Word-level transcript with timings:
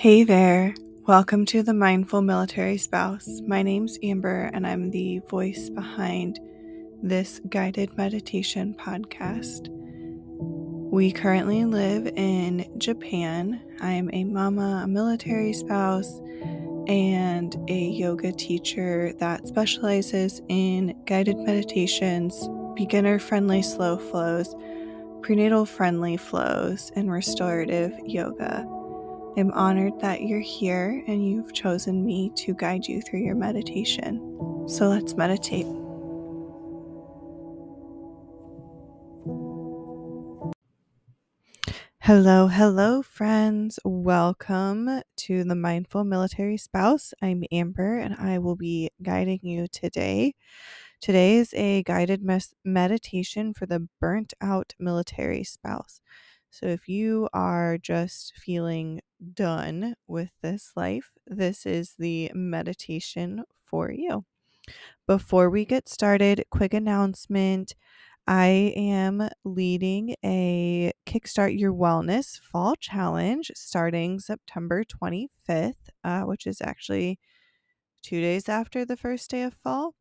Hey 0.00 0.24
there. 0.24 0.72
Welcome 1.06 1.44
to 1.44 1.62
the 1.62 1.74
Mindful 1.74 2.22
Military 2.22 2.78
Spouse. 2.78 3.42
My 3.46 3.62
name's 3.62 3.98
Amber, 4.02 4.50
and 4.54 4.66
I'm 4.66 4.90
the 4.90 5.18
voice 5.28 5.68
behind 5.68 6.40
this 7.02 7.38
guided 7.50 7.94
meditation 7.98 8.74
podcast. 8.80 9.68
We 10.90 11.12
currently 11.12 11.66
live 11.66 12.06
in 12.16 12.66
Japan. 12.78 13.60
I'm 13.82 14.08
a 14.14 14.24
mama, 14.24 14.80
a 14.84 14.88
military 14.88 15.52
spouse, 15.52 16.18
and 16.88 17.54
a 17.68 17.78
yoga 17.90 18.32
teacher 18.32 19.12
that 19.18 19.48
specializes 19.48 20.40
in 20.48 20.98
guided 21.04 21.36
meditations, 21.36 22.48
beginner 22.74 23.18
friendly 23.18 23.60
slow 23.60 23.98
flows, 23.98 24.54
prenatal 25.20 25.66
friendly 25.66 26.16
flows, 26.16 26.90
and 26.96 27.12
restorative 27.12 27.92
yoga. 28.06 28.66
I'm 29.36 29.52
honored 29.52 30.00
that 30.00 30.22
you're 30.22 30.40
here 30.40 31.04
and 31.06 31.24
you've 31.26 31.52
chosen 31.52 32.04
me 32.04 32.32
to 32.36 32.52
guide 32.52 32.86
you 32.86 33.00
through 33.00 33.20
your 33.20 33.36
meditation. 33.36 34.18
So 34.68 34.88
let's 34.88 35.14
meditate. 35.14 35.66
Hello, 42.00 42.48
hello, 42.48 43.02
friends. 43.02 43.78
Welcome 43.84 45.02
to 45.18 45.44
the 45.44 45.54
Mindful 45.54 46.02
Military 46.02 46.56
Spouse. 46.56 47.14
I'm 47.22 47.44
Amber 47.52 47.98
and 47.98 48.16
I 48.16 48.38
will 48.38 48.56
be 48.56 48.90
guiding 49.00 49.38
you 49.42 49.68
today. 49.68 50.34
Today 51.00 51.36
is 51.36 51.54
a 51.54 51.84
guided 51.84 52.24
mes- 52.24 52.54
meditation 52.64 53.54
for 53.54 53.66
the 53.66 53.88
burnt 54.00 54.34
out 54.40 54.74
military 54.80 55.44
spouse. 55.44 56.00
So, 56.50 56.66
if 56.66 56.88
you 56.88 57.28
are 57.32 57.78
just 57.78 58.34
feeling 58.36 59.00
done 59.34 59.94
with 60.06 60.30
this 60.42 60.72
life, 60.76 61.10
this 61.26 61.64
is 61.66 61.94
the 61.98 62.30
meditation 62.34 63.44
for 63.64 63.90
you. 63.90 64.24
Before 65.06 65.50
we 65.50 65.64
get 65.64 65.88
started, 65.88 66.44
quick 66.50 66.74
announcement. 66.74 67.74
I 68.26 68.72
am 68.76 69.28
leading 69.44 70.14
a 70.24 70.92
Kickstart 71.06 71.58
Your 71.58 71.72
Wellness 71.72 72.38
Fall 72.38 72.76
Challenge 72.76 73.50
starting 73.54 74.20
September 74.20 74.84
25th, 74.84 75.90
uh, 76.04 76.22
which 76.22 76.46
is 76.46 76.60
actually 76.62 77.18
two 78.02 78.20
days 78.20 78.48
after 78.48 78.84
the 78.84 78.96
first 78.96 79.30
day 79.30 79.42
of 79.42 79.54
fall. 79.54 79.94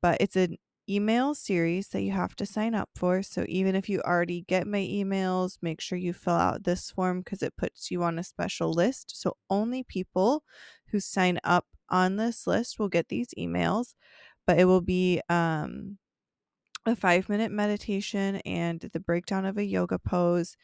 But 0.00 0.18
it's 0.20 0.36
an 0.36 0.56
email 0.88 1.34
series 1.34 1.88
that 1.88 2.02
you 2.02 2.12
have 2.12 2.36
to 2.36 2.46
sign 2.46 2.74
up 2.74 2.90
for. 2.94 3.22
So 3.22 3.44
even 3.48 3.74
if 3.74 3.88
you 3.88 4.00
already 4.02 4.42
get 4.42 4.66
my 4.66 4.78
emails, 4.78 5.58
make 5.62 5.80
sure 5.80 5.98
you 5.98 6.12
fill 6.12 6.34
out 6.34 6.64
this 6.64 6.90
form 6.90 7.20
because 7.20 7.42
it 7.42 7.56
puts 7.56 7.90
you 7.90 8.02
on 8.02 8.18
a 8.18 8.24
special 8.24 8.72
list. 8.72 9.20
So 9.20 9.36
only 9.50 9.82
people 9.82 10.44
who 10.88 11.00
sign 11.00 11.38
up 11.44 11.66
on 11.88 12.16
this 12.16 12.46
list 12.46 12.78
will 12.78 12.88
get 12.88 13.08
these 13.08 13.28
emails, 13.38 13.94
but 14.46 14.58
it 14.58 14.64
will 14.66 14.80
be 14.80 15.20
um, 15.28 15.98
a 16.86 16.96
five 16.96 17.28
minute 17.28 17.50
meditation 17.50 18.36
and 18.46 18.80
the 18.80 19.00
breakdown 19.00 19.44
of 19.44 19.58
a 19.58 19.64
yoga 19.64 19.98
pose. 19.98 20.56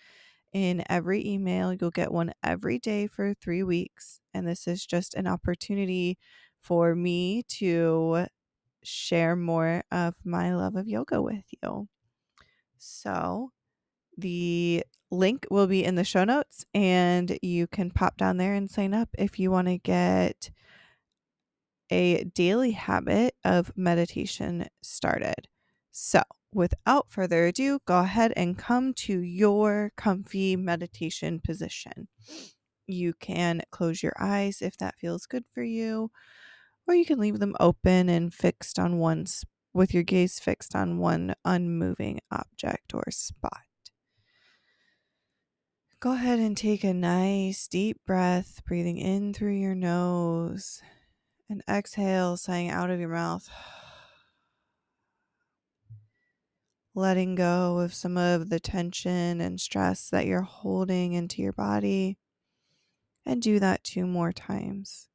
In 0.52 0.84
every 0.90 1.26
email, 1.26 1.72
you'll 1.72 1.90
get 1.90 2.12
one 2.12 2.32
every 2.44 2.78
day 2.78 3.06
for 3.06 3.32
three 3.34 3.62
weeks. 3.62 4.20
And 4.34 4.46
this 4.46 4.68
is 4.68 4.84
just 4.84 5.14
an 5.14 5.26
opportunity 5.26 6.18
for 6.60 6.94
me 6.94 7.42
to 7.48 8.26
share 8.82 9.36
more 9.36 9.84
of 9.90 10.14
my 10.24 10.54
love 10.54 10.76
of 10.76 10.88
yoga 10.88 11.20
with 11.22 11.44
you. 11.62 11.88
So, 12.78 13.52
the 14.16 14.84
link 15.10 15.46
will 15.50 15.66
be 15.66 15.84
in 15.84 15.94
the 15.94 16.04
show 16.04 16.24
notes, 16.24 16.64
and 16.74 17.38
you 17.42 17.66
can 17.66 17.90
pop 17.90 18.16
down 18.16 18.38
there 18.38 18.54
and 18.54 18.70
sign 18.70 18.94
up 18.94 19.08
if 19.18 19.38
you 19.38 19.50
want 19.50 19.68
to 19.68 19.78
get 19.78 20.50
a 21.90 22.24
daily 22.24 22.72
habit 22.72 23.34
of 23.44 23.70
meditation 23.76 24.66
started. 24.82 25.48
So, 25.90 26.22
without 26.54 27.10
further 27.10 27.46
ado, 27.46 27.80
go 27.86 28.00
ahead 28.00 28.32
and 28.36 28.56
come 28.56 28.94
to 28.94 29.20
your 29.20 29.92
comfy 29.96 30.56
meditation 30.56 31.40
position. 31.40 32.08
You 32.86 33.12
can 33.14 33.62
close 33.70 34.02
your 34.02 34.14
eyes 34.18 34.62
if 34.62 34.76
that 34.78 34.98
feels 34.98 35.26
good 35.26 35.44
for 35.54 35.62
you, 35.62 36.10
or 36.86 36.94
you 36.94 37.04
can 37.04 37.18
leave 37.18 37.38
them 37.38 37.54
open 37.60 38.08
and 38.08 38.32
fixed 38.32 38.78
on 38.78 38.98
one 38.98 39.26
with 39.72 39.94
your 39.94 40.02
gaze 40.02 40.38
fixed 40.38 40.74
on 40.74 40.98
one 40.98 41.34
unmoving 41.44 42.20
object 42.30 42.94
or 42.94 43.04
spot. 43.10 43.62
Go 46.00 46.14
ahead 46.14 46.40
and 46.40 46.56
take 46.56 46.82
a 46.82 46.92
nice 46.92 47.68
deep 47.68 48.00
breath, 48.04 48.60
breathing 48.66 48.98
in 48.98 49.32
through 49.32 49.54
your 49.54 49.74
nose 49.74 50.82
and 51.48 51.62
exhale, 51.68 52.36
sighing 52.36 52.70
out 52.70 52.90
of 52.90 52.98
your 52.98 53.10
mouth. 53.10 53.48
Letting 56.94 57.36
go 57.36 57.78
of 57.78 57.94
some 57.94 58.16
of 58.16 58.50
the 58.50 58.58
tension 58.58 59.40
and 59.40 59.60
stress 59.60 60.10
that 60.10 60.26
you're 60.26 60.42
holding 60.42 61.12
into 61.12 61.40
your 61.40 61.52
body. 61.52 62.18
And 63.24 63.40
do 63.40 63.60
that 63.60 63.84
two 63.84 64.04
more 64.04 64.32
times. 64.32 65.08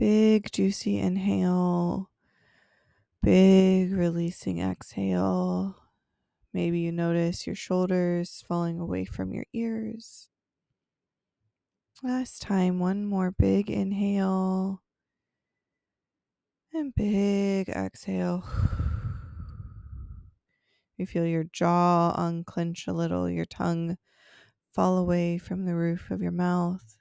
Big, 0.00 0.50
juicy 0.50 0.98
inhale. 0.98 2.08
Big, 3.22 3.92
releasing 3.92 4.58
exhale. 4.58 5.76
Maybe 6.54 6.80
you 6.80 6.90
notice 6.90 7.46
your 7.46 7.54
shoulders 7.54 8.42
falling 8.48 8.80
away 8.80 9.04
from 9.04 9.34
your 9.34 9.44
ears. 9.52 10.30
Last 12.02 12.40
time, 12.40 12.78
one 12.78 13.04
more 13.04 13.30
big 13.30 13.68
inhale 13.68 14.80
and 16.72 16.94
big 16.94 17.68
exhale. 17.68 18.42
You 20.96 21.06
feel 21.06 21.26
your 21.26 21.44
jaw 21.44 22.14
unclench 22.16 22.86
a 22.86 22.92
little, 22.92 23.28
your 23.28 23.46
tongue 23.46 23.96
fall 24.72 24.96
away 24.98 25.36
from 25.38 25.64
the 25.64 25.74
roof 25.74 26.10
of 26.10 26.20
your 26.20 26.32
mouth 26.32 26.99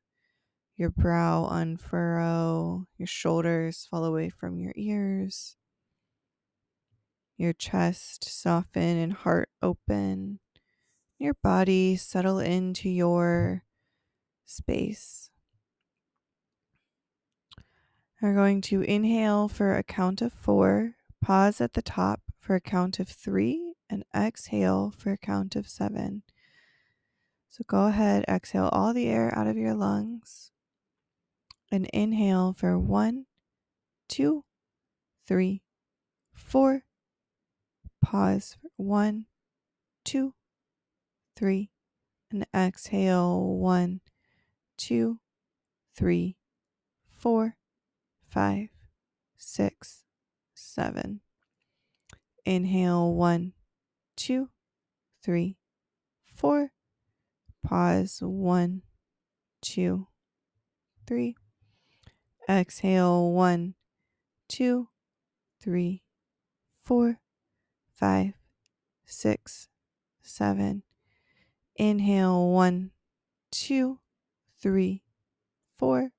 your 0.79 0.89
brow 0.89 1.45
unfurrow, 1.51 2.87
your 2.97 3.05
shoulders 3.05 3.85
fall 3.91 4.05
away 4.05 4.29
from 4.29 4.57
your 4.57 4.71
ears, 4.77 5.57
your 7.37 7.51
chest 7.51 8.23
soften 8.23 8.97
and 8.97 9.11
heart 9.11 9.49
open, 9.61 10.39
your 11.17 11.33
body 11.43 11.97
settle 11.97 12.39
into 12.39 12.89
your 12.89 13.65
space. 14.45 15.29
We're 18.21 18.33
going 18.33 18.61
to 18.61 18.81
inhale 18.81 19.49
for 19.49 19.75
a 19.75 19.83
count 19.83 20.21
of 20.21 20.31
four, 20.31 20.95
pause 21.21 21.59
at 21.59 21.73
the 21.73 21.81
top 21.81 22.21
for 22.39 22.55
a 22.55 22.61
count 22.61 22.99
of 22.99 23.09
three, 23.09 23.73
and 23.89 24.05
exhale 24.15 24.93
for 24.97 25.11
a 25.11 25.17
count 25.17 25.57
of 25.57 25.67
seven. 25.67 26.23
So 27.49 27.65
go 27.67 27.87
ahead, 27.87 28.23
exhale 28.29 28.69
all 28.71 28.93
the 28.93 29.07
air 29.07 29.37
out 29.37 29.47
of 29.47 29.57
your 29.57 29.73
lungs 29.73 30.51
and 31.71 31.85
inhale 31.93 32.53
for 32.57 32.77
one, 32.77 33.25
two, 34.07 34.43
three, 35.27 35.61
four. 36.33 36.83
Pause 38.01 38.57
for 38.61 38.69
one, 38.77 39.25
two, 40.03 40.33
three, 41.35 41.69
and 42.31 42.45
exhale 42.55 43.57
one, 43.57 44.01
two, 44.77 45.19
three, 45.95 46.37
four, 47.11 47.57
five, 48.27 48.69
six, 49.37 50.05
seven. 50.53 51.21
Inhale 52.45 53.13
one, 53.13 53.53
two, 54.15 54.49
three, 55.21 55.57
four. 56.33 56.71
Pause 57.63 58.21
one, 58.23 58.81
two, 59.61 60.07
three. 61.05 61.35
Exhale 62.49 63.31
one, 63.31 63.75
two, 64.47 64.89
three, 65.61 66.01
four, 66.83 67.19
five, 67.93 68.33
six, 69.05 69.67
seven. 70.23 70.81
Inhale 71.75 72.49
one, 72.49 72.89
two, 73.51 73.99
three, 74.59 75.03
four. 75.77 76.11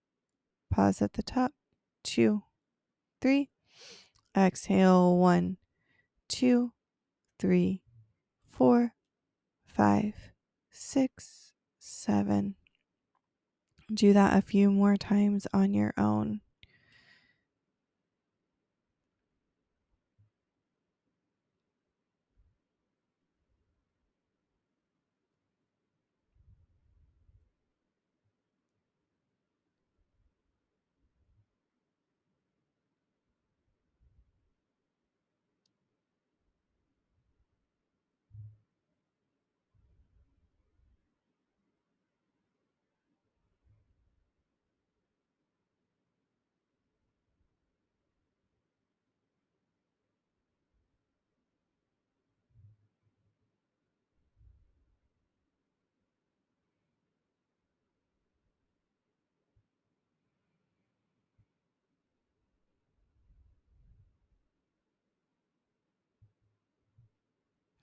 Pause 0.70 1.02
at 1.02 1.14
the 1.14 1.22
top. 1.24 1.50
Two, 2.04 2.44
three. 3.20 3.50
Exhale 4.36 5.16
one, 5.16 5.56
two, 6.28 6.72
three, 7.40 7.82
four, 8.48 8.94
five, 9.66 10.14
six, 10.70 11.54
seven. 11.80 12.54
Do 13.92 14.12
that 14.12 14.38
a 14.38 14.42
few 14.42 14.70
more 14.70 14.96
times 14.96 15.46
on 15.52 15.74
your 15.74 15.92
own. 15.98 16.42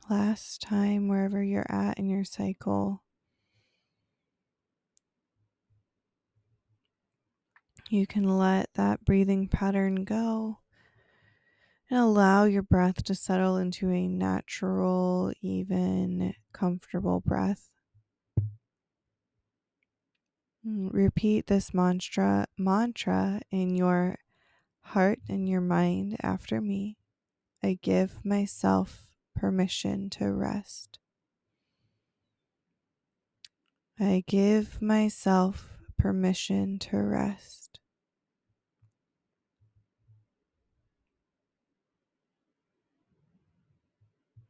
Last 0.09 0.61
time, 0.61 1.07
wherever 1.07 1.43
you're 1.43 1.69
at 1.69 1.97
in 1.97 2.09
your 2.09 2.23
cycle, 2.23 3.03
you 7.89 8.05
can 8.07 8.23
let 8.23 8.69
that 8.75 9.05
breathing 9.05 9.47
pattern 9.47 10.03
go 10.03 10.59
and 11.89 11.99
allow 11.99 12.43
your 12.43 12.61
breath 12.61 13.03
to 13.03 13.15
settle 13.15 13.57
into 13.57 13.89
a 13.89 14.07
natural, 14.07 15.31
even, 15.41 16.33
comfortable 16.51 17.21
breath. 17.21 17.69
Mm, 20.65 20.89
repeat 20.91 21.47
this 21.47 21.73
mantra 21.73 22.47
mantra 22.57 23.41
in 23.51 23.75
your 23.75 24.17
heart 24.81 25.19
and 25.29 25.47
your 25.47 25.61
mind 25.61 26.17
after 26.21 26.59
me. 26.59 26.97
I 27.63 27.79
give 27.81 28.23
myself 28.25 29.06
permission 29.37 30.09
to 30.09 30.31
rest. 30.31 30.99
I 33.99 34.23
give 34.27 34.81
myself 34.81 35.77
permission 35.97 36.77
to 36.79 36.97
rest. 36.97 37.79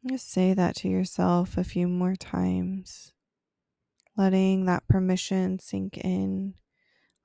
Just 0.07 0.31
say 0.31 0.53
that 0.53 0.75
to 0.77 0.87
yourself 0.87 1.57
a 1.57 1.63
few 1.65 1.87
more 1.87 2.15
times, 2.15 3.11
letting 4.15 4.65
that 4.65 4.87
permission 4.87 5.59
sink 5.59 5.97
in, 5.97 6.53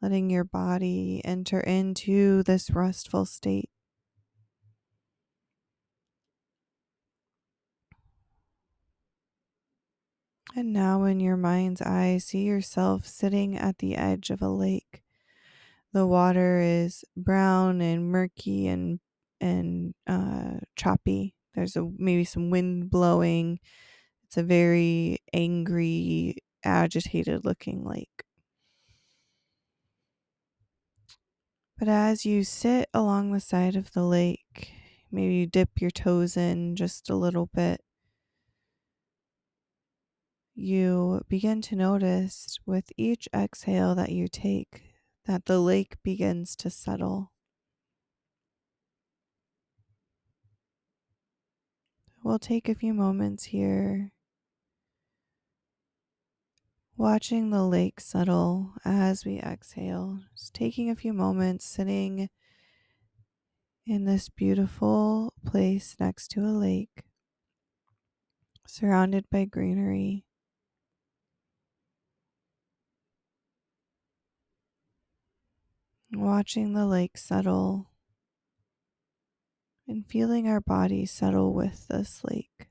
letting 0.00 0.30
your 0.30 0.44
body 0.44 1.22
enter 1.24 1.60
into 1.60 2.42
this 2.42 2.70
restful 2.70 3.24
state. 3.24 3.71
And 10.54 10.72
now, 10.72 11.04
in 11.04 11.20
your 11.20 11.36
mind's 11.36 11.80
eye, 11.82 12.18
see 12.18 12.44
yourself 12.44 13.06
sitting 13.06 13.56
at 13.56 13.78
the 13.78 13.96
edge 13.96 14.30
of 14.30 14.42
a 14.42 14.48
lake. 14.48 15.02
The 15.92 16.06
water 16.06 16.60
is 16.60 17.04
brown 17.16 17.80
and 17.80 18.10
murky 18.10 18.66
and 18.68 19.00
and 19.40 19.94
uh, 20.06 20.60
choppy. 20.76 21.34
There's 21.54 21.76
a 21.76 21.84
maybe 21.98 22.24
some 22.24 22.50
wind 22.50 22.90
blowing. 22.90 23.60
It's 24.24 24.36
a 24.38 24.42
very 24.44 25.18
angry, 25.32 26.36
agitated 26.64 27.44
looking 27.44 27.84
lake. 27.84 28.24
But 31.78 31.88
as 31.88 32.24
you 32.24 32.44
sit 32.44 32.88
along 32.94 33.32
the 33.32 33.40
side 33.40 33.76
of 33.76 33.92
the 33.92 34.04
lake, 34.04 34.72
maybe 35.10 35.34
you 35.34 35.46
dip 35.46 35.80
your 35.80 35.90
toes 35.90 36.36
in 36.36 36.76
just 36.76 37.10
a 37.10 37.16
little 37.16 37.46
bit 37.46 37.82
you 40.62 41.22
begin 41.28 41.60
to 41.60 41.76
notice 41.76 42.58
with 42.64 42.92
each 42.96 43.28
exhale 43.34 43.94
that 43.96 44.12
you 44.12 44.28
take 44.28 44.94
that 45.26 45.46
the 45.46 45.58
lake 45.58 45.96
begins 46.02 46.54
to 46.56 46.70
settle. 46.70 47.32
We'll 52.22 52.38
take 52.38 52.68
a 52.68 52.74
few 52.74 52.94
moments 52.94 53.44
here 53.44 54.12
watching 56.96 57.50
the 57.50 57.64
lake 57.64 57.98
settle 57.98 58.74
as 58.84 59.24
we 59.24 59.40
exhale, 59.40 60.20
just 60.36 60.54
taking 60.54 60.88
a 60.88 60.94
few 60.94 61.12
moments 61.12 61.64
sitting 61.64 62.28
in 63.84 64.04
this 64.04 64.28
beautiful 64.28 65.34
place 65.44 65.96
next 65.98 66.28
to 66.28 66.40
a 66.40 66.54
lake, 66.54 67.02
surrounded 68.64 69.28
by 69.28 69.44
greenery. 69.44 70.24
Watching 76.14 76.74
the 76.74 76.86
lake 76.86 77.16
settle 77.16 77.90
and 79.88 80.06
feeling 80.06 80.46
our 80.46 80.60
body 80.60 81.06
settle 81.06 81.52
with 81.54 81.88
this 81.88 82.22
lake. 82.24 82.68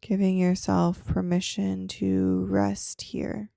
Giving 0.00 0.36
yourself 0.36 1.06
permission 1.06 1.86
to 1.88 2.44
rest 2.48 3.02
here. 3.02 3.51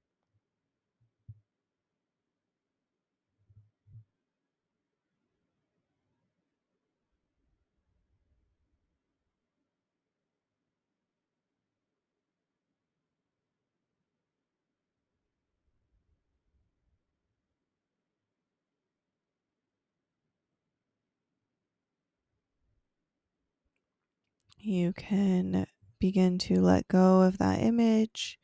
You 24.67 24.93
can 24.93 25.67
begin 25.99 26.39
to 26.39 26.59
let 26.59 26.87
go 26.87 27.21
of 27.21 27.37
that 27.37 27.61
image. 27.61 28.39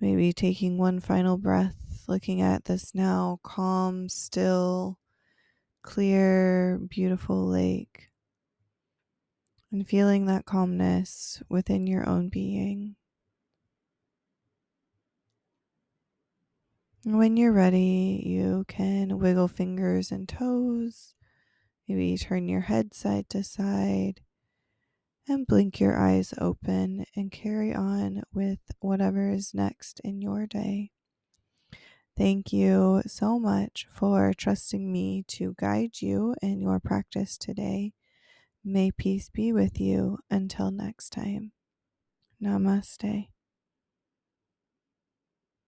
Maybe 0.00 0.32
taking 0.32 0.78
one 0.78 1.00
final 1.00 1.36
breath, 1.36 2.04
looking 2.06 2.40
at 2.40 2.66
this 2.66 2.94
now 2.94 3.40
calm, 3.42 4.08
still, 4.08 5.00
clear, 5.82 6.78
beautiful 6.88 7.44
lake, 7.44 8.10
and 9.72 9.84
feeling 9.84 10.26
that 10.26 10.46
calmness 10.46 11.42
within 11.48 11.88
your 11.88 12.08
own 12.08 12.28
being. 12.28 12.94
When 17.02 17.36
you're 17.36 17.52
ready, 17.52 18.22
you 18.24 18.66
can 18.68 19.18
wiggle 19.18 19.48
fingers 19.48 20.12
and 20.12 20.28
toes. 20.28 21.14
Maybe 21.88 22.16
turn 22.16 22.48
your 22.48 22.60
head 22.60 22.94
side 22.94 23.28
to 23.30 23.42
side 23.42 24.20
and 25.28 25.46
blink 25.46 25.78
your 25.78 25.98
eyes 25.98 26.34
open 26.38 27.04
and 27.14 27.30
carry 27.30 27.74
on 27.74 28.22
with 28.32 28.58
whatever 28.80 29.30
is 29.30 29.52
next 29.54 30.00
in 30.00 30.20
your 30.20 30.46
day. 30.46 30.90
Thank 32.16 32.52
you 32.52 33.02
so 33.06 33.38
much 33.38 33.86
for 33.92 34.32
trusting 34.36 34.90
me 34.90 35.24
to 35.28 35.54
guide 35.56 36.02
you 36.02 36.34
in 36.42 36.60
your 36.60 36.80
practice 36.80 37.38
today. 37.38 37.92
May 38.64 38.90
peace 38.90 39.30
be 39.30 39.52
with 39.52 39.80
you 39.80 40.18
until 40.28 40.72
next 40.72 41.10
time. 41.10 41.52
Namaste. 42.42 43.28